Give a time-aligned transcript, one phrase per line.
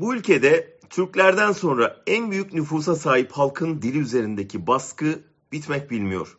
[0.00, 6.38] Bu ülkede Türklerden sonra en büyük nüfusa sahip halkın dili üzerindeki baskı bitmek bilmiyor.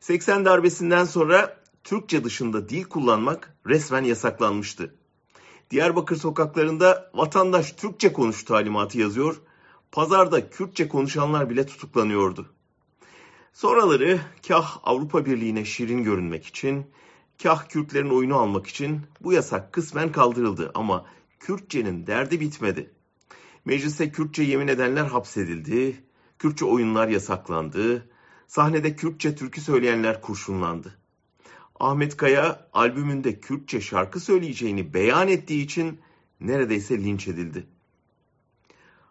[0.00, 4.94] 80 darbesinden sonra Türkçe dışında dil kullanmak resmen yasaklanmıştı.
[5.70, 9.40] Diyarbakır sokaklarında vatandaş Türkçe konuş talimatı yazıyor,
[9.92, 12.46] pazarda Kürtçe konuşanlar bile tutuklanıyordu.
[13.52, 16.86] Sonraları kah Avrupa Birliği'ne şirin görünmek için,
[17.42, 21.04] kah Kürtlerin oyunu almak için bu yasak kısmen kaldırıldı ama
[21.44, 22.90] Kürtçenin derdi bitmedi.
[23.64, 26.04] Mecliste Kürtçe yemin edenler hapsedildi,
[26.38, 28.10] Kürtçe oyunlar yasaklandı,
[28.46, 30.98] sahnede Kürtçe türkü söyleyenler kurşunlandı.
[31.80, 36.00] Ahmet Kaya albümünde Kürtçe şarkı söyleyeceğini beyan ettiği için
[36.40, 37.66] neredeyse linç edildi.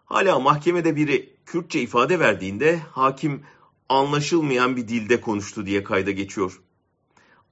[0.04, 3.42] Hala mahkemede biri Kürtçe ifade verdiğinde hakim
[3.88, 6.60] anlaşılmayan bir dilde konuştu diye kayda geçiyor.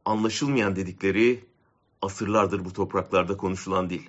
[0.04, 1.44] Anlaşılmayan dedikleri
[2.00, 4.02] asırlardır bu topraklarda konuşulan dil.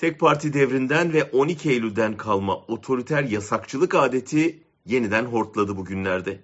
[0.00, 6.40] Tek parti devrinden ve 12 Eylül'den kalma otoriter yasakçılık adeti yeniden hortladı bugünlerde.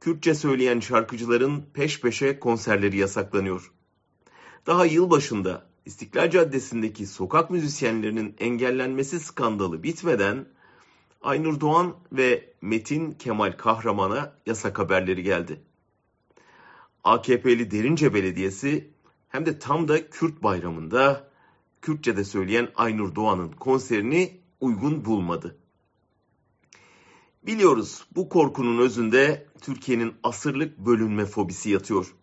[0.00, 3.72] Kürtçe söyleyen şarkıcıların peş peşe konserleri yasaklanıyor.
[4.66, 10.46] Daha yıl başında İstiklal Caddesi'ndeki sokak müzisyenlerinin engellenmesi skandalı bitmeden
[11.22, 15.60] Aynur Doğan ve Metin Kemal Kahraman'a yasak haberleri geldi.
[17.04, 18.90] AKP'li Derince Belediyesi
[19.28, 21.31] hem de tam da Kürt bayramında
[21.82, 25.58] Kürtçe'de söyleyen Aynur Doğan'ın konserini uygun bulmadı.
[27.42, 32.14] Biliyoruz bu korkunun özünde Türkiye'nin asırlık bölünme fobisi yatıyor.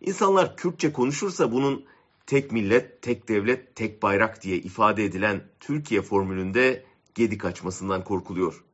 [0.00, 1.84] İnsanlar Kürtçe konuşursa bunun
[2.26, 8.64] tek millet, tek devlet, tek bayrak diye ifade edilen Türkiye formülünde gedik açmasından korkuluyor.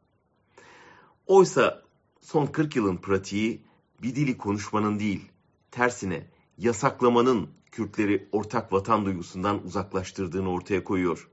[1.27, 1.83] Oysa
[2.21, 3.63] son 40 yılın pratiği
[4.03, 5.29] bir dili konuşmanın değil,
[5.71, 6.27] tersine
[6.59, 11.29] yasaklamanın Kürtleri ortak vatan duygusundan uzaklaştırdığını ortaya koyuyor.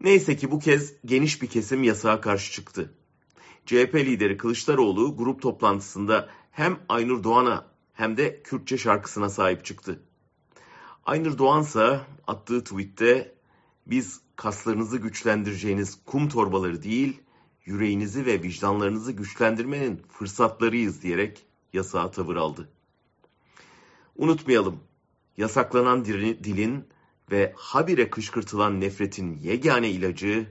[0.00, 2.94] Neyse ki bu kez geniş bir kesim yasağa karşı çıktı.
[3.66, 10.02] CHP lideri Kılıçdaroğlu grup toplantısında hem Aynur Doğan'a hem de Kürtçe şarkısına sahip çıktı.
[11.06, 13.34] Aynur Doğansa attığı tweette
[13.86, 17.20] biz kaslarınızı güçlendireceğiniz kum torbaları değil,
[17.64, 22.68] yüreğinizi ve vicdanlarınızı güçlendirmenin fırsatlarıyız diyerek yasağa tavır aldı.
[24.16, 24.87] Unutmayalım,
[25.38, 26.84] yasaklanan dilin
[27.30, 30.46] ve habire kışkırtılan nefretin yegane ilacı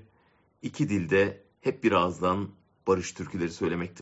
[0.61, 2.49] iki dilde hep bir ağızdan
[2.87, 4.01] barış türküleri söylemektir.